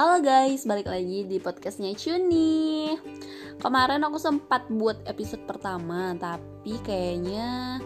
Halo 0.00 0.16
guys, 0.24 0.64
balik 0.64 0.88
lagi 0.88 1.28
di 1.28 1.36
podcastnya 1.36 1.92
Cuni 1.92 2.88
Kemarin 3.60 4.00
aku 4.00 4.16
sempat 4.16 4.64
buat 4.72 4.96
episode 5.04 5.44
pertama 5.44 6.16
Tapi 6.16 6.80
kayaknya 6.80 7.76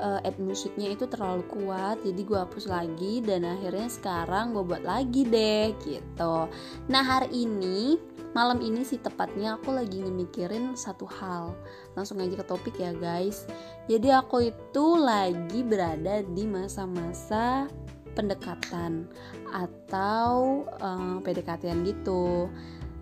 uh, 0.00 0.24
ad 0.24 0.40
musiknya 0.40 0.96
itu 0.96 1.04
terlalu 1.04 1.44
kuat 1.52 2.00
Jadi 2.00 2.16
gue 2.24 2.38
hapus 2.40 2.64
lagi 2.64 3.20
Dan 3.20 3.44
akhirnya 3.44 3.92
sekarang 3.92 4.56
gue 4.56 4.64
buat 4.64 4.80
lagi 4.80 5.28
deh 5.28 5.76
gitu. 5.84 6.48
Nah 6.88 7.04
hari 7.04 7.44
ini, 7.44 8.00
malam 8.32 8.64
ini 8.64 8.80
sih 8.80 8.96
tepatnya 8.96 9.60
aku 9.60 9.76
lagi 9.76 10.00
ngemikirin 10.00 10.72
satu 10.80 11.04
hal. 11.04 11.52
Langsung 11.92 12.24
aja 12.24 12.40
ke 12.40 12.46
topik 12.48 12.80
ya 12.80 12.96
guys. 12.96 13.44
Jadi 13.84 14.08
aku 14.08 14.48
itu 14.48 14.86
lagi 14.96 15.60
berada 15.60 16.24
di 16.24 16.48
masa-masa 16.48 17.68
pendekatan 18.14 19.06
atau 19.50 20.64
um, 20.80 21.18
eh, 21.20 21.30
PDKT 21.30 21.70
gitu. 21.86 22.50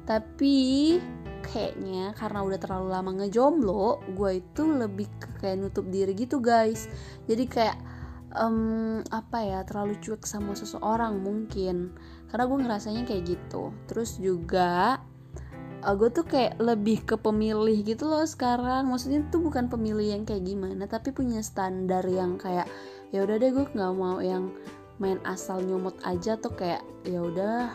Tapi 0.09 0.57
kayaknya 1.45 2.17
karena 2.17 2.41
udah 2.45 2.59
terlalu 2.59 2.89
lama 2.93 3.11
ngejomblo 3.23 4.03
gue 4.17 4.41
itu 4.41 4.63
lebih 4.67 5.09
ke 5.21 5.29
kayak 5.41 5.57
nutup 5.61 5.87
diri 5.89 6.13
gitu 6.17 6.41
guys. 6.41 6.89
Jadi 7.29 7.45
kayak 7.49 7.79
um, 8.37 9.01
apa 9.09 9.39
ya 9.45 9.61
terlalu 9.65 9.97
cuek 10.01 10.25
sama 10.25 10.57
seseorang 10.57 11.21
mungkin. 11.21 11.93
Karena 12.29 12.45
gue 12.45 12.59
ngerasanya 12.61 13.03
kayak 13.09 13.25
gitu. 13.37 13.73
Terus 13.89 14.17
juga 14.21 15.01
uh, 15.85 15.95
gue 15.95 16.11
tuh 16.11 16.27
kayak 16.27 16.61
lebih 16.61 17.05
ke 17.05 17.17
pemilih 17.17 17.85
gitu 17.85 18.09
loh 18.09 18.25
sekarang. 18.25 18.89
Maksudnya 18.89 19.25
tuh 19.29 19.45
bukan 19.45 19.69
pemilih 19.69 20.17
yang 20.19 20.23
kayak 20.25 20.45
gimana 20.45 20.85
tapi 20.89 21.13
punya 21.13 21.41
standar 21.45 22.05
yang 22.09 22.37
kayak 22.41 22.69
ya 23.09 23.25
udah 23.25 23.41
deh 23.41 23.51
gue 23.53 23.65
nggak 23.73 23.95
mau 23.97 24.21
yang 24.21 24.53
main 24.99 25.19
asal 25.23 25.63
nyomot 25.63 25.95
aja 26.03 26.35
tuh 26.39 26.55
kayak 26.55 26.83
ya 27.07 27.23
udah 27.23 27.71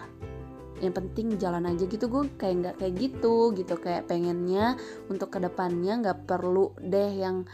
yang 0.84 0.92
penting 0.92 1.40
jalan 1.40 1.64
aja 1.64 1.88
gitu. 1.88 2.12
Gue 2.12 2.28
kayak 2.36 2.56
nggak 2.60 2.76
kayak 2.84 2.94
gitu 3.00 3.56
gitu. 3.56 3.76
Kayak 3.80 4.12
pengennya 4.12 4.76
untuk 5.08 5.32
ke 5.32 5.40
depannya 5.40 6.04
nggak 6.04 6.28
perlu 6.28 6.76
deh 6.84 7.12
yang 7.16 7.48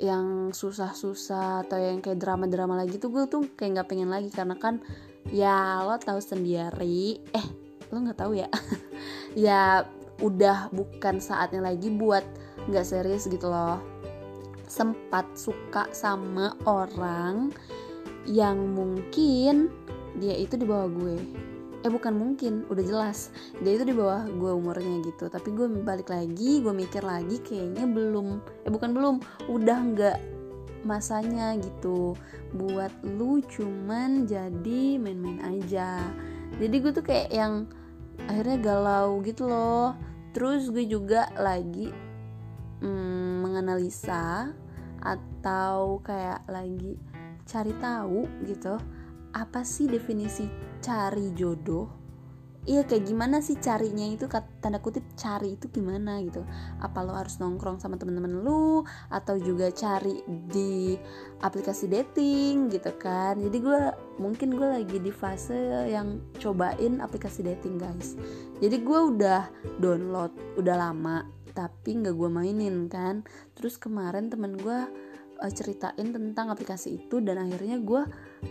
yang 0.00 0.48
susah-susah 0.54 1.68
atau 1.68 1.76
yang 1.76 2.00
kayak 2.00 2.22
drama-drama 2.22 2.72
lagi 2.72 2.96
tuh 2.96 3.12
gue 3.12 3.28
tuh 3.28 3.44
kayak 3.58 3.82
nggak 3.82 3.88
pengen 3.90 4.10
lagi. 4.10 4.30
Karena 4.30 4.54
kan 4.54 4.78
ya 5.28 5.82
lo 5.82 5.98
tahu 5.98 6.22
sendiri 6.22 7.20
eh 7.34 7.46
lo 7.90 7.96
nggak 7.98 8.18
tahu 8.18 8.32
ya? 8.38 8.48
Ya 9.30 9.86
udah 10.18 10.74
bukan 10.74 11.22
saatnya 11.22 11.62
lagi 11.62 11.86
buat 11.86 12.26
nggak 12.66 12.82
serius 12.82 13.30
gitu 13.30 13.46
loh. 13.46 13.78
Sempat 14.66 15.38
suka 15.38 15.86
sama 15.94 16.58
orang 16.66 17.54
yang 18.30 18.78
mungkin 18.78 19.74
dia 20.22 20.38
itu 20.38 20.54
di 20.54 20.62
bawah 20.62 20.86
gue. 20.86 21.18
Eh 21.82 21.90
bukan 21.90 22.14
mungkin 22.14 22.62
udah 22.70 22.84
jelas. 22.86 23.34
Dia 23.58 23.74
itu 23.74 23.90
di 23.90 23.94
bawah 23.96 24.30
gue 24.30 24.52
umurnya 24.54 25.02
gitu. 25.02 25.26
Tapi 25.26 25.50
gue 25.50 25.66
balik 25.82 26.14
lagi 26.14 26.62
gue 26.62 26.70
mikir 26.70 27.02
lagi 27.02 27.42
kayaknya 27.42 27.90
belum 27.90 28.38
eh 28.62 28.70
bukan 28.70 28.90
belum 28.94 29.14
udah 29.50 29.78
nggak 29.94 30.18
masanya 30.86 31.58
gitu. 31.58 32.14
Buat 32.54 32.94
lu 33.02 33.42
cuman 33.50 34.30
jadi 34.30 35.00
main-main 35.02 35.42
aja. 35.42 35.98
Jadi 36.62 36.76
gue 36.78 36.92
tuh 36.94 37.02
kayak 37.02 37.34
yang 37.34 37.66
akhirnya 38.30 38.62
galau 38.62 39.18
gitu 39.26 39.50
loh. 39.50 39.98
Terus 40.30 40.70
gue 40.70 40.86
juga 40.86 41.26
lagi 41.34 41.90
mm, 42.78 43.42
menganalisa 43.42 44.54
atau 45.00 45.98
kayak 46.04 46.44
lagi 46.44 47.09
cari 47.50 47.74
tahu 47.82 48.46
gitu 48.46 48.78
apa 49.34 49.66
sih 49.66 49.90
definisi 49.90 50.46
cari 50.78 51.34
jodoh? 51.34 51.98
Iya 52.68 52.84
kayak 52.84 53.08
gimana 53.08 53.40
sih 53.40 53.56
carinya 53.56 54.04
itu? 54.04 54.28
Tanda 54.60 54.84
kutip 54.84 55.00
cari 55.16 55.56
itu 55.56 55.72
gimana 55.72 56.20
gitu? 56.20 56.44
Apa 56.76 57.00
lo 57.00 57.16
harus 57.16 57.40
nongkrong 57.40 57.80
sama 57.80 57.96
temen-temen 57.96 58.44
lu 58.44 58.84
atau 59.08 59.40
juga 59.40 59.72
cari 59.72 60.20
di 60.28 60.92
aplikasi 61.40 61.88
dating 61.88 62.68
gitu 62.68 62.92
kan? 63.00 63.40
Jadi 63.40 63.58
gue 63.64 63.80
mungkin 64.20 64.52
gue 64.52 64.68
lagi 64.76 65.00
di 65.00 65.08
fase 65.08 65.88
yang 65.88 66.20
cobain 66.36 67.00
aplikasi 67.00 67.40
dating 67.40 67.80
guys. 67.80 68.20
Jadi 68.60 68.76
gue 68.84 69.00
udah 69.16 69.48
download 69.80 70.60
udah 70.60 70.76
lama 70.76 71.24
tapi 71.56 71.96
nggak 71.96 72.12
gue 72.12 72.28
mainin 72.28 72.92
kan? 72.92 73.24
Terus 73.56 73.80
kemarin 73.80 74.28
temen 74.28 74.60
gue 74.60 74.84
uh, 75.40 75.52
ceritain 75.52 76.12
tentang 76.12 76.52
aplikasi 76.52 77.00
itu 77.00 77.18
dan 77.24 77.40
akhirnya 77.40 77.80
gue 77.80 78.02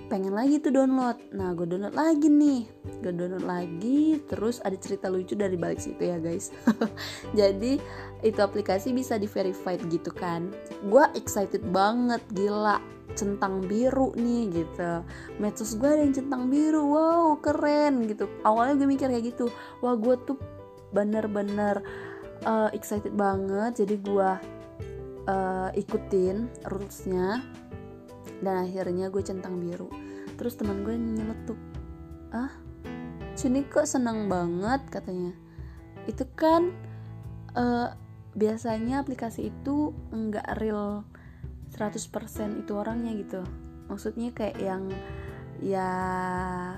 pengen 0.09 0.33
lagi 0.33 0.57
tuh 0.57 0.73
download. 0.73 1.17
Nah 1.37 1.53
gue 1.53 1.65
download 1.69 1.93
lagi 1.93 2.27
nih. 2.27 2.65
Gue 2.99 3.13
download 3.13 3.45
lagi 3.45 4.17
terus 4.25 4.57
ada 4.65 4.75
cerita 4.75 5.07
lucu 5.07 5.37
dari 5.37 5.55
balik 5.55 5.79
situ 5.79 6.01
ya 6.01 6.17
guys. 6.17 6.49
Jadi 7.39 7.77
itu 8.25 8.39
aplikasi 8.41 8.91
bisa 8.91 9.15
di 9.21 9.29
verified 9.29 9.85
gitu 9.87 10.09
kan. 10.09 10.49
Gue 10.89 11.05
excited 11.13 11.61
banget 11.69 12.21
gila. 12.33 12.81
Centang 13.13 13.65
biru 13.65 14.13
nih 14.17 14.49
gitu. 14.53 15.05
Medsos 15.37 15.77
gue 15.77 15.89
ada 15.89 16.01
yang 16.01 16.13
centang 16.13 16.49
biru 16.49 16.89
wow 16.89 17.37
keren 17.41 18.05
gitu. 18.09 18.29
Awalnya 18.45 18.81
gue 18.81 18.87
mikir 18.89 19.07
kayak 19.09 19.33
gitu. 19.33 19.49
Wah 19.81 19.97
gue 19.97 20.17
tuh 20.25 20.37
bener-bener 20.89 21.81
uh, 22.45 22.69
excited 22.73 23.13
banget. 23.13 23.81
Jadi 23.85 23.97
gue 24.01 24.58
uh, 25.29 25.69
ikutin 25.77 26.49
rulesnya. 26.65 27.45
Dan 28.41 28.65
akhirnya 28.65 29.13
gue 29.13 29.21
centang 29.21 29.61
biru. 29.61 29.87
Terus 30.39 30.57
teman 30.57 30.81
gue 30.81 30.95
nyeletuk 30.95 31.59
ah 32.29 32.53
sini 33.33 33.65
kok 33.65 33.87
senang 33.87 34.27
banget 34.27 34.81
katanya. 34.91 35.31
Itu 36.09 36.27
kan 36.33 36.73
uh, 37.55 37.93
biasanya 38.35 39.01
aplikasi 39.03 39.51
itu 39.51 39.91
nggak 40.11 40.59
real 40.59 41.05
100% 41.75 42.65
itu 42.65 42.71
orangnya 42.73 43.13
gitu. 43.19 43.41
Maksudnya 43.87 44.31
kayak 44.33 44.57
yang 44.59 44.83
ya 45.59 45.91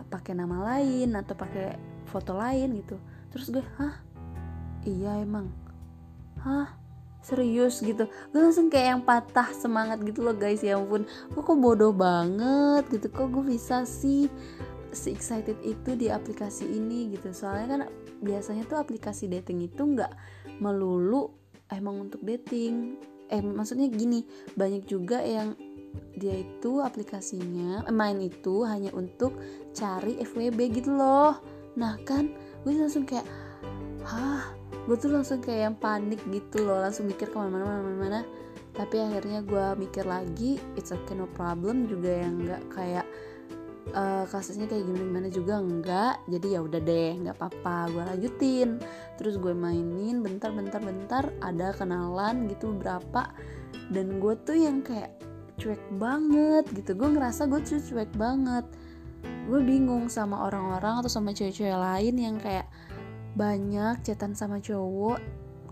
pakai 0.09 0.33
nama 0.33 0.73
lain 0.73 1.13
atau 1.13 1.37
pakai 1.37 1.77
foto 2.09 2.33
lain 2.33 2.81
gitu. 2.81 2.97
Terus 3.29 3.47
gue 3.53 3.65
hah? 3.77 3.95
Iya 4.81 5.21
emang. 5.21 5.53
Hah 6.41 6.80
serius 7.21 7.79
gitu. 7.85 8.09
Gue 8.33 8.39
langsung 8.41 8.67
kayak 8.67 8.87
yang 8.97 9.01
patah 9.05 9.49
semangat 9.53 10.01
gitu 10.01 10.25
loh 10.25 10.33
guys. 10.33 10.65
Ya 10.65 10.75
ampun. 10.75 11.05
Gue 11.31 11.41
kok 11.41 11.57
bodoh 11.57 11.93
banget 11.93 12.89
gitu. 12.89 13.07
Kok 13.07 13.27
gue 13.39 13.43
bisa 13.55 13.85
sih 13.85 14.27
si 14.91 15.07
excited 15.15 15.55
itu 15.63 15.95
di 15.95 16.11
aplikasi 16.11 16.67
ini 16.67 17.13
gitu. 17.15 17.31
Soalnya 17.31 17.67
kan 17.69 17.81
biasanya 18.21 18.67
tuh 18.67 18.81
aplikasi 18.81 19.31
dating 19.31 19.65
itu 19.65 19.81
nggak 19.81 20.11
melulu 20.59 21.31
emang 21.71 22.09
untuk 22.09 22.19
dating. 22.25 22.99
Eh 23.31 23.39
maksudnya 23.39 23.87
gini 23.87 24.27
banyak 24.57 24.83
juga 24.89 25.23
yang 25.23 25.55
dia 26.15 26.43
itu 26.43 26.79
aplikasinya 26.79 27.83
main 27.91 28.19
itu 28.23 28.63
hanya 28.63 28.91
untuk 28.95 29.35
cari 29.71 30.19
FWB 30.19 30.59
gitu 30.83 30.91
loh. 30.95 31.39
Nah 31.79 31.95
kan 32.03 32.31
gue 32.63 32.73
langsung 32.75 33.07
kayak 33.07 33.25
hah? 34.05 34.43
Gue 34.89 34.97
tuh 34.97 35.13
langsung 35.13 35.39
kayak 35.39 35.61
yang 35.71 35.77
panik 35.77 36.21
gitu 36.29 36.65
loh 36.65 36.81
langsung 36.81 37.05
mikir 37.05 37.29
ke 37.29 37.37
mana-mana 37.37 37.79
ke 37.79 37.83
mana-mana. 37.85 38.21
Tapi 38.71 38.95
akhirnya 38.97 39.43
gue 39.43 39.65
mikir 39.77 40.07
lagi 40.07 40.57
it's 40.79 40.89
okay 40.89 41.13
no 41.13 41.29
problem. 41.37 41.85
Juga 41.85 42.23
yang 42.25 42.41
nggak 42.41 42.61
kayak 42.73 43.05
uh, 43.93 44.25
kasusnya 44.29 44.65
kayak 44.65 44.87
gimana 44.87 45.05
gimana 45.05 45.27
juga 45.27 45.53
enggak 45.59 46.15
jadi 46.29 46.47
ya 46.55 46.59
udah 46.63 46.81
deh 46.81 47.11
nggak 47.21 47.35
apa-apa 47.37 47.75
gue 47.93 48.03
lanjutin. 48.15 48.69
Terus 49.21 49.37
gue 49.37 49.53
mainin 49.53 50.25
bentar 50.25 50.49
bentar 50.49 50.81
bentar 50.81 51.23
ada 51.43 51.75
kenalan 51.77 52.49
gitu 52.49 52.73
berapa. 52.73 53.29
Dan 53.91 54.17
gue 54.23 54.33
tuh 54.47 54.57
yang 54.57 54.81
kayak 54.81 55.13
cuek 55.61 55.83
banget 56.01 56.65
gitu. 56.73 56.97
Gue 56.97 57.09
ngerasa 57.13 57.45
gue 57.45 57.61
tuh 57.61 57.77
cuek 57.77 58.11
banget. 58.17 58.65
Gue 59.45 59.61
bingung 59.61 60.09
sama 60.09 60.49
orang-orang 60.49 61.05
atau 61.05 61.11
sama 61.11 61.29
cewek-cewek 61.35 61.77
lain 61.77 62.15
yang 62.17 62.35
kayak 62.41 62.65
banyak 63.35 64.03
cetan 64.03 64.35
sama 64.35 64.59
cowok 64.59 65.19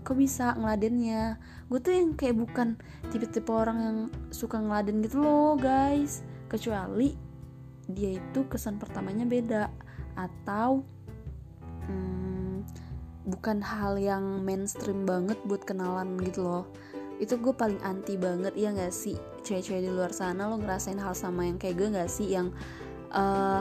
kok 0.00 0.16
bisa 0.16 0.56
ngeladennya? 0.56 1.36
Gue 1.68 1.78
tuh 1.78 1.92
yang 1.92 2.16
kayak 2.16 2.36
bukan 2.40 2.80
tipe-tipe 3.12 3.52
orang 3.52 3.78
yang 3.78 3.98
suka 4.32 4.56
ngeladen 4.56 5.04
gitu 5.04 5.20
loh 5.20 5.54
guys. 5.60 6.24
Kecuali 6.48 7.14
dia 7.90 8.16
itu 8.18 8.40
kesan 8.48 8.80
pertamanya 8.80 9.26
beda 9.28 9.62
atau 10.16 10.82
hmm, 11.86 12.64
bukan 13.28 13.58
hal 13.60 14.00
yang 14.00 14.42
mainstream 14.42 15.04
banget 15.04 15.36
buat 15.44 15.62
kenalan 15.68 16.16
gitu 16.24 16.42
loh. 16.42 16.64
Itu 17.20 17.36
gue 17.36 17.52
paling 17.52 17.84
anti 17.84 18.16
banget 18.16 18.56
ya 18.56 18.72
gak 18.72 18.94
sih? 18.94 19.20
Cewek-cewek 19.44 19.84
di 19.84 19.90
luar 19.92 20.10
sana 20.16 20.48
lo 20.48 20.56
ngerasain 20.56 20.96
hal 20.96 21.12
sama 21.12 21.44
yang 21.44 21.60
kayak 21.60 21.76
gue 21.76 21.88
gak 21.92 22.08
sih? 22.08 22.32
Yang 22.32 22.56
uh, 23.12 23.60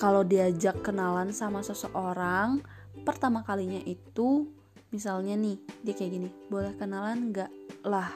kalau 0.00 0.24
diajak 0.24 0.80
kenalan 0.80 1.28
sama 1.36 1.60
seseorang 1.60 2.64
pertama 3.06 3.46
kalinya 3.46 3.78
itu 3.86 4.50
misalnya 4.90 5.38
nih 5.38 5.56
dia 5.86 5.94
kayak 5.94 6.12
gini 6.18 6.28
boleh 6.50 6.74
kenalan 6.74 7.30
nggak? 7.30 7.50
Lah 7.86 8.10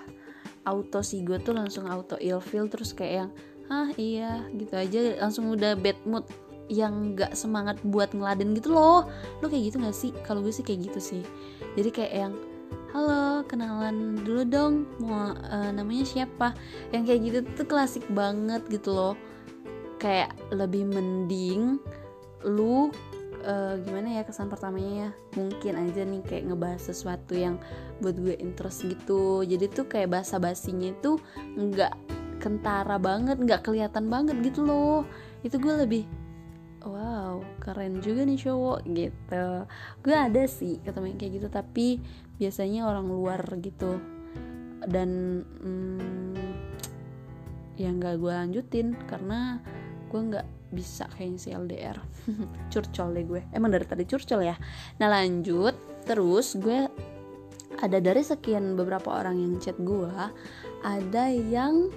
auto 0.67 1.01
si 1.01 1.23
gue 1.23 1.39
tuh 1.39 1.55
langsung 1.55 1.87
auto 1.87 2.19
ilfeel 2.19 2.67
terus 2.67 2.91
kayak 2.91 3.15
yang 3.15 3.31
ah 3.71 3.89
iya 3.95 4.43
gitu 4.59 4.75
aja 4.75 5.23
langsung 5.23 5.47
udah 5.55 5.79
bad 5.79 5.97
mood 6.03 6.27
yang 6.71 7.15
nggak 7.15 7.35
semangat 7.35 7.79
buat 7.87 8.15
ngeladen 8.15 8.55
gitu 8.59 8.75
loh. 8.75 9.07
Lo 9.43 9.47
kayak 9.51 9.75
gitu 9.75 9.77
gak 9.83 9.95
sih? 9.97 10.11
Kalau 10.23 10.43
gue 10.43 10.55
sih 10.55 10.63
kayak 10.63 10.91
gitu 10.91 11.01
sih. 11.03 11.23
Jadi 11.75 11.91
kayak 11.91 12.15
yang 12.15 12.35
halo 12.95 13.43
kenalan 13.47 14.19
dulu 14.23 14.43
dong 14.47 14.75
mau 15.03 15.35
uh, 15.35 15.71
namanya 15.75 16.07
siapa? 16.07 16.55
Yang 16.95 17.03
kayak 17.07 17.21
gitu 17.27 17.39
tuh 17.59 17.67
klasik 17.67 18.07
banget 18.15 18.63
gitu 18.71 18.95
loh. 18.95 19.15
Kayak 19.99 20.35
lebih 20.55 20.87
mending 20.87 21.83
lu 22.47 22.95
uh, 23.45 23.75
gimana 23.83 24.21
ya 24.21 24.23
kesan 24.27 24.49
pertamanya 24.49 25.09
ya 25.09 25.11
mungkin 25.37 25.75
aja 25.77 26.03
nih 26.05 26.23
kayak 26.25 26.45
ngebahas 26.53 26.83
sesuatu 26.93 27.33
yang 27.37 27.57
buat 28.01 28.17
gue 28.17 28.37
interest 28.41 28.87
gitu. 28.89 29.45
Jadi 29.45 29.71
tuh 29.71 29.87
kayak 29.89 30.13
bahasa 30.13 30.37
basinya 30.41 30.93
itu 30.93 31.21
nggak 31.57 31.95
kentara 32.41 32.97
banget 32.97 33.37
nggak 33.37 33.65
kelihatan 33.65 34.09
banget 34.09 34.37
gitu 34.41 34.65
loh. 34.65 35.05
Itu 35.45 35.61
gue 35.61 35.75
lebih 35.85 36.05
wow 36.81 37.45
keren 37.61 38.01
juga 38.01 38.25
nih 38.25 38.41
cowok 38.41 38.79
gitu. 38.93 39.47
Gue 40.01 40.17
ada 40.17 40.43
sih 40.49 40.81
ketemu 40.81 41.13
yang 41.13 41.19
kayak 41.21 41.33
gitu 41.37 41.49
tapi 41.53 41.87
biasanya 42.41 42.89
orang 42.89 43.07
luar 43.09 43.41
gitu. 43.61 44.01
Dan 44.89 45.43
hmm, 45.61 46.37
ya 47.77 47.93
nggak 47.93 48.17
gue 48.21 48.33
lanjutin 48.33 48.97
karena 49.09 49.61
gue 50.11 50.21
nggak 50.21 50.47
bisa 50.75 51.07
kayaknya 51.15 51.39
si 51.39 51.49
LDR 51.55 51.99
curcol 52.73 53.15
deh 53.15 53.25
gue. 53.27 53.43
Emang 53.55 53.71
dari 53.71 53.87
tadi 53.87 54.03
curcol 54.03 54.43
ya? 54.43 54.59
Nah 54.99 55.09
lanjut. 55.09 55.75
Terus 56.05 56.59
gue 56.59 56.91
ada 57.79 57.99
dari 58.03 58.21
sekian 58.27 58.75
beberapa 58.75 59.15
orang 59.23 59.39
yang 59.39 59.55
chat 59.63 59.79
gue 59.79 60.11
ada 60.83 61.25
yang 61.31 61.89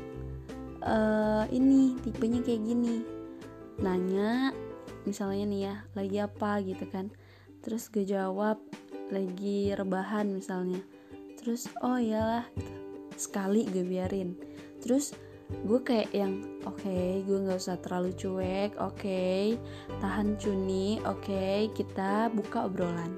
uh, 0.86 1.50
ini 1.50 1.98
tipenya 2.06 2.46
kayak 2.46 2.62
gini. 2.62 3.02
Nanya 3.82 4.54
misalnya 5.10 5.44
nih 5.50 5.62
ya 5.66 5.76
lagi 5.98 6.18
apa? 6.22 6.62
gitu 6.62 6.86
kan. 6.94 7.10
Terus 7.66 7.90
gue 7.90 8.06
jawab 8.06 8.62
lagi 9.10 9.74
rebahan 9.74 10.30
misalnya. 10.30 10.80
Terus 11.42 11.68
oh 11.82 11.98
iyalah 11.98 12.46
gitu. 12.56 12.72
sekali 13.18 13.66
gue 13.70 13.86
biarin. 13.86 14.38
Terus 14.84 15.16
gue 15.62 15.80
kayak 15.86 16.10
yang 16.12 16.42
oke 16.66 16.82
okay, 16.82 17.22
gue 17.24 17.38
nggak 17.46 17.62
usah 17.62 17.78
terlalu 17.80 18.12
cuek 18.18 18.74
oke 18.82 18.98
okay, 18.98 19.56
tahan 20.02 20.36
cuni 20.42 20.98
oke 21.06 21.22
okay, 21.22 21.70
kita 21.78 22.34
buka 22.34 22.66
obrolan. 22.66 23.14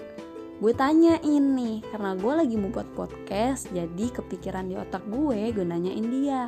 Gue 0.55 0.71
tanya 0.71 1.19
ini 1.19 1.83
karena 1.91 2.15
gue 2.15 2.31
lagi 2.31 2.55
mau 2.55 2.71
buat 2.71 2.87
podcast 2.95 3.67
jadi 3.75 4.05
kepikiran 4.07 4.71
di 4.71 4.79
otak 4.79 5.03
gue 5.11 5.51
gue 5.51 5.65
nanyain 5.67 6.07
dia 6.07 6.47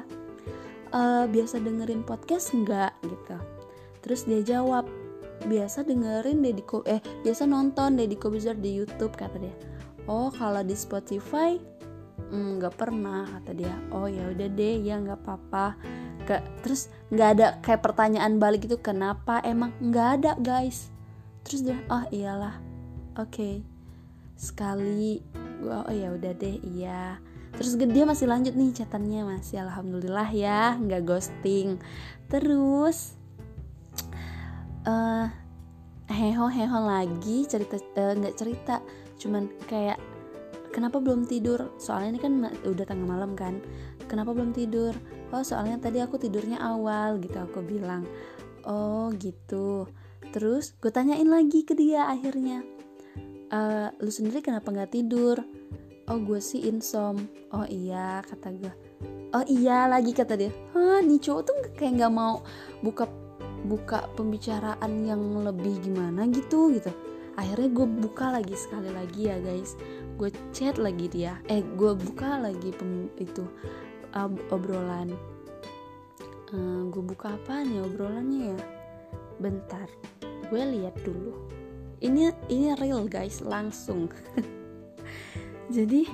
e, 0.95 1.27
biasa 1.27 1.59
dengerin 1.59 2.07
podcast 2.07 2.55
nggak? 2.55 2.91
Gitu. 3.03 3.37
Terus 3.99 4.21
dia 4.23 4.41
jawab 4.43 4.87
biasa 5.43 5.83
dengerin 5.83 6.39
Deddy 6.39 6.63
Ko 6.63 6.87
eh 6.87 7.03
biasa 7.21 7.45
nonton 7.45 7.99
Deddy 7.99 8.15
Kobuzer 8.15 8.55
di 8.55 8.79
YouTube 8.79 9.11
kata 9.13 9.37
dia. 9.43 9.55
Oh 10.07 10.31
kalau 10.31 10.63
di 10.63 10.73
Spotify 10.73 11.76
nggak 12.31 12.73
mm, 12.75 12.79
pernah 12.79 13.23
kata 13.25 13.51
dia. 13.55 13.75
Oh 13.91 14.07
ya 14.07 14.27
udah 14.31 14.47
deh 14.51 14.75
ya 14.83 14.99
nggak 14.99 15.19
apa-apa 15.23 15.79
Ke, 16.27 16.43
terus 16.59 16.91
nggak 17.07 17.29
ada 17.39 17.47
kayak 17.63 17.79
pertanyaan 17.79 18.35
balik 18.35 18.67
itu 18.67 18.75
kenapa 18.83 19.39
emang? 19.47 19.71
Nggak 19.79 20.07
ada 20.19 20.31
guys. 20.35 20.91
Terus 21.47 21.63
dia 21.63 21.79
oh 21.87 22.03
iyalah 22.11 22.59
oke 23.15 23.31
okay. 23.31 23.55
sekali. 24.35 25.23
Gua 25.63 25.87
oh 25.87 25.95
ya 25.95 26.11
udah 26.11 26.35
deh 26.35 26.59
iya. 26.67 27.17
Terus 27.55 27.79
dia 27.79 28.03
masih 28.03 28.27
lanjut 28.27 28.53
nih 28.53 28.75
catatannya 28.75 29.21
masih 29.23 29.63
alhamdulillah 29.63 30.29
ya 30.35 30.75
nggak 30.75 31.07
ghosting. 31.07 31.79
Terus 32.27 33.15
uh, 34.83 35.31
heho 36.11 36.45
heho 36.51 36.79
lagi 36.83 37.47
cerita 37.47 37.79
eh, 37.79 38.13
nggak 38.15 38.35
uh, 38.35 38.39
cerita 38.39 38.75
cuman 39.17 39.49
kayak 39.67 39.99
kenapa 40.77 41.01
belum 41.01 41.25
tidur? 41.25 41.73
Soalnya 41.81 42.13
ini 42.13 42.19
kan 42.21 42.33
udah 42.61 42.85
tengah 42.85 43.09
malam 43.09 43.33
kan. 43.33 43.57
Kenapa 44.05 44.37
belum 44.37 44.53
tidur? 44.53 44.93
Oh 45.33 45.41
soalnya 45.41 45.81
tadi 45.81 45.97
aku 46.05 46.21
tidurnya 46.21 46.61
awal 46.61 47.17
gitu 47.17 47.41
aku 47.41 47.65
bilang. 47.65 48.05
Oh 48.61 49.09
gitu. 49.17 49.89
Terus 50.29 50.77
gue 50.77 50.93
tanyain 50.93 51.25
lagi 51.25 51.65
ke 51.65 51.73
dia 51.73 52.05
akhirnya. 52.05 52.61
E, 53.49 53.59
lu 53.97 54.11
sendiri 54.13 54.45
kenapa 54.45 54.69
nggak 54.69 54.93
tidur? 54.93 55.41
Oh 56.05 56.21
gue 56.21 56.37
sih 56.37 56.69
insom. 56.69 57.25
Oh 57.49 57.65
iya 57.65 58.21
kata 58.21 58.53
gue 58.53 58.73
oh 59.35 59.43
iya 59.49 59.89
lagi 59.91 60.15
kata 60.15 60.39
dia. 60.39 60.51
Hah 60.71 61.03
nih 61.03 61.19
cowok 61.19 61.41
tuh 61.43 61.55
kayak 61.75 61.99
nggak 61.99 62.13
mau 62.13 62.45
buka 62.79 63.09
buka 63.67 64.07
pembicaraan 64.15 65.03
yang 65.03 65.19
lebih 65.43 65.81
gimana 65.83 66.29
gitu 66.29 66.71
gitu 66.71 66.93
akhirnya 67.37 67.69
gue 67.69 67.87
buka 67.87 68.33
lagi 68.33 68.57
sekali 68.57 68.89
lagi 68.89 69.29
ya 69.29 69.37
guys. 69.37 69.77
Gue 70.17 70.33
chat 70.51 70.81
lagi 70.81 71.05
dia. 71.07 71.37
Eh 71.47 71.61
gue 71.61 71.93
buka 71.93 72.41
lagi 72.41 72.73
pem, 72.73 73.07
itu 73.21 73.45
uh, 74.17 74.29
obrolan. 74.49 75.13
Uh, 76.49 76.89
gue 76.89 77.03
buka 77.05 77.37
apa 77.37 77.61
nih 77.61 77.85
obrolannya 77.85 78.57
ya? 78.57 78.59
Bentar 79.37 79.87
gue 80.47 80.61
lihat 80.63 80.95
dulu. 81.03 81.35
Ini 82.01 82.33
ini 82.49 82.73
real 82.79 83.05
guys 83.05 83.43
langsung. 83.43 84.09
Jadi 85.75 86.07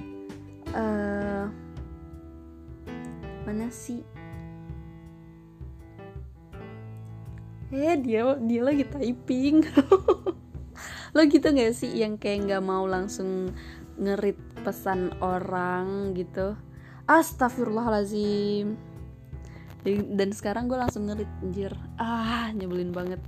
uh, 0.73 1.45
mana 3.45 3.67
sih? 3.69 4.01
Eh 7.73 7.97
dia 7.97 8.37
dia 8.37 8.61
lagi 8.61 8.85
typing 8.85 9.65
lo 11.13 11.21
gitu 11.29 11.53
gak 11.53 11.77
sih 11.77 11.93
yang 11.93 12.17
kayak 12.17 12.49
nggak 12.49 12.63
mau 12.65 12.89
langsung 12.89 13.53
ngerit 14.01 14.37
pesan 14.65 15.13
orang 15.21 16.17
gitu? 16.17 16.57
Astagfirullahalazim 17.05 18.93
dan 19.91 20.31
sekarang 20.31 20.71
gue 20.71 20.79
langsung 20.79 21.11
ngerit 21.11 21.27
anjir. 21.43 21.73
Ah 21.99 22.49
nyebelin 22.55 22.95
banget. 22.95 23.19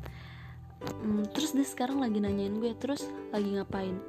Hmm, 1.03 1.27
terus 1.35 1.51
dia 1.51 1.67
sekarang 1.67 1.99
lagi 1.99 2.23
nanyain 2.23 2.55
gue 2.57 2.71
terus 2.79 3.05
lagi 3.35 3.59
ngapain? 3.59 3.99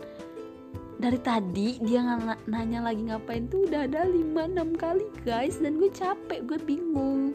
Dari 0.97 1.19
tadi 1.21 1.77
dia 1.83 2.01
nanya 2.49 2.81
lagi 2.81 3.03
ngapain 3.05 3.51
tuh 3.51 3.69
udah 3.69 3.85
ada 3.85 4.07
5-6 4.07 4.79
kali 4.79 5.07
guys. 5.27 5.59
Dan 5.59 5.83
gue 5.83 5.91
capek 5.91 6.47
gue 6.47 6.59
bingung. 6.63 7.35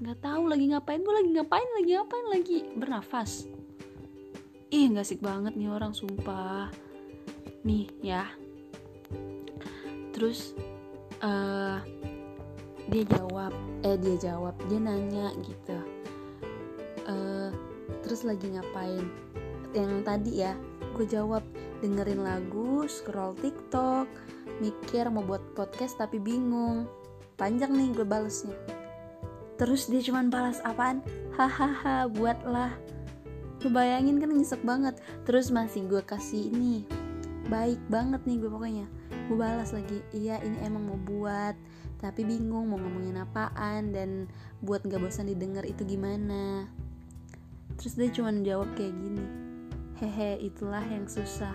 Nggak 0.00 0.18
tahu 0.24 0.50
lagi 0.50 0.66
ngapain 0.74 1.00
gue 1.00 1.14
lagi 1.14 1.30
ngapain 1.30 1.68
lagi 1.78 1.90
ngapain 1.94 2.26
lagi? 2.34 2.58
Bernafas 2.74 3.59
ih 4.70 4.86
nggak 4.90 5.02
asik 5.06 5.20
banget 5.20 5.58
nih 5.58 5.70
orang 5.70 5.90
sumpah. 5.90 6.70
Nih 7.66 7.90
ya. 8.00 8.30
Terus 10.14 10.54
uh, 11.22 11.82
dia 12.90 13.04
jawab 13.06 13.52
eh 13.82 13.98
dia 13.98 14.16
jawab 14.30 14.54
dia 14.70 14.78
nanya 14.78 15.34
gitu. 15.42 15.78
Uh, 17.06 17.50
terus 18.06 18.22
lagi 18.22 18.46
ngapain? 18.54 19.06
Yang 19.74 19.92
tadi 20.06 20.32
ya 20.42 20.54
gue 20.94 21.06
jawab 21.06 21.42
dengerin 21.82 22.22
lagu 22.22 22.86
scroll 22.90 23.38
tiktok 23.38 24.06
mikir 24.58 25.06
mau 25.10 25.26
buat 25.26 25.42
podcast 25.58 25.98
tapi 25.98 26.22
bingung. 26.22 26.86
Panjang 27.34 27.74
nih 27.74 27.90
gue 27.96 28.06
balesnya 28.06 28.54
terus 29.60 29.92
dia 29.92 30.00
cuman 30.00 30.32
balas 30.32 30.56
apaan? 30.64 31.04
Hahaha 31.36 32.08
buatlah 32.08 32.72
lu 33.60 33.68
bayangin 33.68 34.16
kan 34.20 34.32
nyesek 34.32 34.62
banget. 34.64 34.96
Terus 35.28 35.52
masih 35.52 35.84
gue 35.88 36.02
kasih 36.04 36.48
ini 36.52 36.84
baik 37.50 37.82
banget 37.90 38.22
nih 38.24 38.38
gue 38.40 38.50
pokoknya. 38.50 38.86
Gue 39.28 39.36
balas 39.36 39.74
lagi 39.74 40.00
iya 40.14 40.38
ini 40.40 40.58
emang 40.64 40.86
mau 40.86 40.98
buat 40.98 41.54
tapi 42.00 42.24
bingung 42.24 42.72
mau 42.72 42.80
ngomongin 42.80 43.20
apaan 43.20 43.92
dan 43.92 44.24
buat 44.64 44.80
gak 44.88 45.04
bosan 45.04 45.28
didengar 45.28 45.68
itu 45.68 45.84
gimana. 45.84 46.64
Terus 47.76 47.96
dia 47.96 48.08
cuman 48.08 48.40
jawab 48.40 48.72
kayak 48.76 48.96
gini 48.96 49.50
hehe 50.00 50.40
itulah 50.40 50.82
yang 50.88 51.04
susah. 51.04 51.52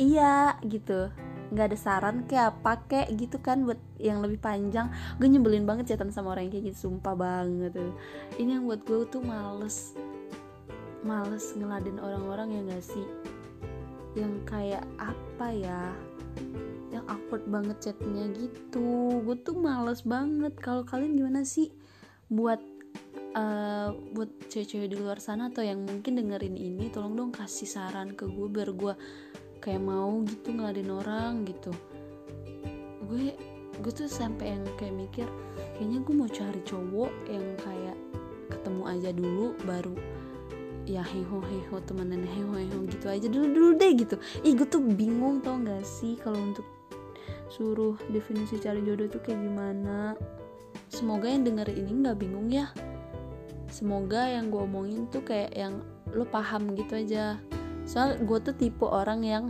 Iya 0.00 0.56
gitu. 0.64 1.12
Nggak 1.52 1.66
ada 1.70 1.78
saran 1.78 2.16
kayak 2.24 2.56
apa 2.56 2.72
kayak 2.88 3.08
gitu 3.20 3.36
kan 3.38 3.68
buat 3.68 3.78
yang 4.00 4.24
lebih 4.24 4.40
panjang. 4.40 4.88
Gue 5.20 5.28
nyebelin 5.28 5.68
banget 5.68 5.94
chatan 5.94 6.10
sama 6.10 6.32
orang 6.34 6.48
yang 6.48 6.52
kayak 6.56 6.66
gitu 6.72 6.88
sumpah 6.88 7.14
banget. 7.14 7.76
Ini 8.40 8.58
yang 8.58 8.64
buat 8.64 8.82
gue 8.88 9.06
tuh 9.06 9.22
males 9.22 9.92
males 11.04 11.52
ngeladen 11.54 12.00
orang-orang 12.00 12.48
yang 12.56 12.64
gak 12.72 12.82
sih? 12.82 13.06
Yang 14.16 14.34
kayak 14.48 14.84
apa 14.96 15.46
ya? 15.52 15.92
Yang 16.90 17.04
awkward 17.12 17.44
banget 17.46 17.76
chatnya 17.78 18.24
gitu. 18.32 19.20
Gue 19.22 19.36
tuh 19.38 19.54
males 19.54 20.02
banget. 20.02 20.56
Kalau 20.58 20.82
kalian 20.82 21.14
gimana 21.20 21.44
sih? 21.44 21.68
Buat 22.32 22.58
uh, 23.36 23.92
buat 24.16 24.30
cewek-cewek 24.48 24.94
di 24.94 24.96
luar 24.96 25.20
sana 25.20 25.52
atau 25.52 25.60
yang 25.60 25.84
mungkin 25.84 26.16
dengerin 26.16 26.56
ini 26.56 26.88
tolong 26.88 27.14
dong 27.14 27.30
kasih 27.34 27.68
saran 27.68 28.16
ke 28.16 28.24
gue 28.24 28.48
biar 28.48 28.72
gue 28.72 28.94
kayak 29.60 29.82
mau 29.82 30.22
gitu 30.24 30.54
ngeladen 30.54 30.90
orang 30.90 31.44
gitu. 31.44 31.70
Gue 33.04 33.36
gue 33.74 33.92
tuh 33.92 34.06
sampai 34.06 34.54
yang 34.54 34.64
kayak 34.78 34.94
mikir 34.94 35.28
kayaknya 35.74 35.98
gue 36.06 36.14
mau 36.14 36.30
cari 36.30 36.60
cowok 36.62 37.12
yang 37.26 37.46
kayak 37.58 37.98
ketemu 38.48 38.82
aja 38.86 39.10
dulu 39.10 39.46
baru 39.66 39.96
ya 40.84 41.00
heho 41.00 41.40
heho 41.40 41.76
temenan 41.88 42.24
heho 42.24 42.52
heho 42.56 42.78
gitu 42.88 43.06
aja. 43.08 43.26
Dulu 43.28 43.46
dulu 43.50 43.68
deh 43.76 43.92
gitu. 43.96 44.16
Ih 44.44 44.52
gue 44.56 44.68
tuh 44.68 44.80
bingung 44.80 45.40
tau 45.40 45.56
gak 45.60 45.84
sih 45.84 46.16
kalau 46.20 46.40
untuk 46.40 46.66
suruh 47.48 47.94
definisi 48.10 48.58
cari 48.58 48.82
jodoh 48.82 49.08
tuh 49.08 49.20
kayak 49.24 49.40
gimana? 49.40 50.18
Semoga 50.90 51.26
yang 51.26 51.42
denger 51.42 51.74
ini 51.74 51.90
nggak 52.04 52.18
bingung 52.18 52.48
ya. 52.50 52.70
Semoga 53.70 54.30
yang 54.30 54.54
gue 54.54 54.62
omongin 54.62 55.10
tuh 55.10 55.26
kayak 55.26 55.50
yang 55.54 55.82
lo 56.14 56.22
paham 56.28 56.78
gitu 56.78 57.00
aja. 57.00 57.38
Soal 57.84 58.16
gue 58.22 58.38
tuh 58.38 58.54
tipe 58.54 58.86
orang 58.86 59.20
yang 59.26 59.44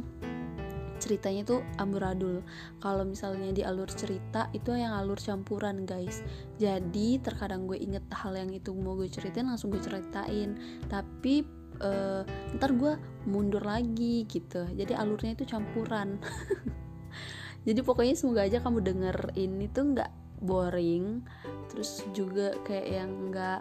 ceritanya 1.04 1.44
tuh 1.44 1.60
amburadul. 1.76 2.40
Kalau 2.80 3.04
misalnya 3.04 3.52
di 3.52 3.60
alur 3.60 3.92
cerita 3.92 4.48
itu 4.56 4.72
yang 4.72 4.96
alur 4.96 5.20
campuran 5.20 5.84
guys. 5.84 6.24
Jadi 6.56 7.20
terkadang 7.20 7.68
gue 7.68 7.76
inget 7.76 8.08
hal 8.08 8.32
yang 8.32 8.48
itu 8.56 8.72
mau 8.72 8.96
gue 8.96 9.12
ceritain 9.12 9.44
langsung 9.44 9.68
gue 9.68 9.84
ceritain. 9.84 10.56
Tapi 10.88 11.44
uh, 11.84 12.24
ntar 12.56 12.72
gue 12.72 12.96
mundur 13.28 13.60
lagi 13.60 14.24
gitu. 14.24 14.64
Jadi 14.72 14.96
alurnya 14.96 15.36
itu 15.36 15.44
campuran. 15.44 16.16
Jadi 17.66 17.80
pokoknya 17.80 18.14
semoga 18.16 18.44
aja 18.44 18.60
kamu 18.60 18.84
denger 18.84 19.16
ini 19.36 19.68
tuh 19.72 19.96
nggak 19.96 20.12
boring. 20.44 21.24
Terus 21.72 22.04
juga 22.12 22.52
kayak 22.64 22.88
yang 22.88 23.10
nggak 23.32 23.60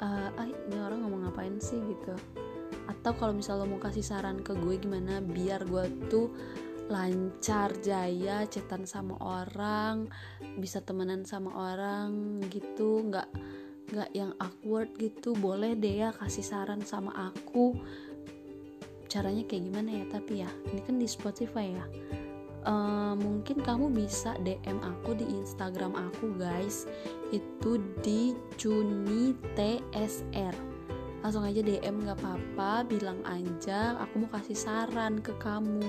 uh, 0.00 0.28
ah 0.32 0.48
ini 0.48 0.78
orang 0.80 1.04
ngomong 1.04 1.28
ngapain 1.28 1.56
sih? 1.60 1.78
gitu. 1.78 2.16
Atau 2.88 3.12
kalau 3.16 3.36
misalnya 3.36 3.68
mau 3.68 3.80
kasih 3.80 4.04
saran 4.04 4.40
ke 4.40 4.56
gue 4.56 4.80
gimana 4.80 5.20
biar 5.20 5.68
gue 5.68 5.84
tuh 6.08 6.32
lancar 6.88 7.72
jaya 7.80 8.44
cetan 8.44 8.84
sama 8.84 9.16
orang 9.24 10.08
bisa 10.60 10.84
temenan 10.84 11.24
sama 11.24 11.50
orang 11.56 12.44
gitu 12.52 13.00
nggak 13.08 13.28
nggak 13.92 14.10
yang 14.16 14.32
awkward 14.40 14.90
gitu. 14.96 15.36
Boleh 15.36 15.76
deh 15.76 16.04
ya 16.04 16.10
kasih 16.12 16.44
saran 16.44 16.80
sama 16.84 17.12
aku. 17.32 17.76
Caranya 19.08 19.44
kayak 19.46 19.70
gimana 19.70 19.90
ya? 20.02 20.04
Tapi 20.08 20.32
ya 20.42 20.50
ini 20.72 20.80
kan 20.80 20.96
di 20.96 21.08
Spotify 21.08 21.72
ya. 21.72 21.86
Uh, 22.64 23.12
mungkin 23.20 23.60
kamu 23.60 23.92
bisa 23.92 24.40
DM 24.40 24.80
aku 24.80 25.12
di 25.12 25.28
Instagram 25.28 25.92
aku 25.92 26.32
guys. 26.40 26.88
Itu 27.28 27.76
di 28.00 28.32
Juni 28.56 29.36
TSR 29.52 30.74
langsung 31.24 31.40
aja 31.40 31.64
DM 31.64 32.04
nggak 32.04 32.20
apa-apa. 32.20 32.84
Bilang 32.84 33.20
aja 33.24 33.96
aku 34.00 34.24
mau 34.24 34.30
kasih 34.32 34.56
saran 34.56 35.24
ke 35.24 35.32
kamu 35.40 35.84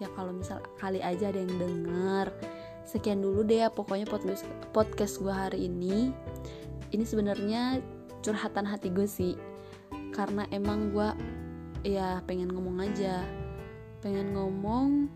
ya 0.00 0.08
kalau 0.16 0.32
misal 0.32 0.64
kali 0.80 1.04
aja 1.04 1.28
ada 1.28 1.44
yang 1.44 1.54
denger 1.60 2.26
sekian 2.90 3.22
dulu 3.22 3.46
deh 3.46 3.62
ya 3.62 3.68
pokoknya 3.70 4.10
podcast 4.74 5.14
gue 5.22 5.30
hari 5.30 5.70
ini. 5.70 6.10
Ini 6.90 7.04
sebenarnya 7.06 7.78
curhatan 8.18 8.66
hati 8.66 8.90
gue 8.90 9.06
sih 9.06 9.38
karena 10.10 10.42
emang 10.50 10.90
gue 10.90 11.08
ya 11.86 12.18
pengen 12.26 12.50
ngomong 12.50 12.82
aja. 12.82 13.22
Pengen 14.02 14.34
ngomong 14.34 15.06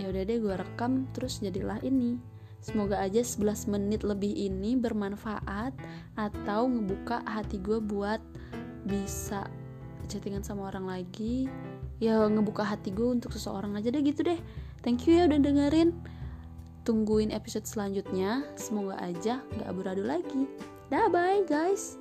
ya 0.00 0.08
udah 0.08 0.22
deh 0.24 0.38
gue 0.40 0.54
rekam 0.56 1.04
terus 1.12 1.44
jadilah 1.44 1.76
ini. 1.84 2.16
Semoga 2.58 2.98
aja 2.98 3.22
11 3.22 3.70
menit 3.70 4.02
lebih 4.02 4.34
ini 4.34 4.74
bermanfaat 4.74 5.76
atau 6.16 6.66
ngebuka 6.66 7.22
hati 7.22 7.60
gue 7.62 7.78
buat 7.78 8.18
bisa 8.88 9.46
chattingan 10.08 10.42
sama 10.42 10.72
orang 10.72 10.88
lagi 10.88 11.46
ya 11.98 12.26
ngebuka 12.30 12.62
hati 12.62 12.94
gue 12.94 13.06
untuk 13.06 13.34
seseorang 13.34 13.74
aja 13.74 13.90
deh 13.90 14.02
gitu 14.02 14.22
deh. 14.22 14.38
Thank 14.82 15.10
you 15.10 15.18
ya 15.18 15.26
udah 15.26 15.38
dengerin. 15.42 15.94
Tungguin 16.86 17.34
episode 17.34 17.66
selanjutnya. 17.68 18.46
Semoga 18.54 18.96
aja 19.02 19.42
nggak 19.54 19.68
abu 19.68 19.80
lagi. 19.84 20.42
Dah 20.88 21.12
bye 21.12 21.44
guys 21.44 22.00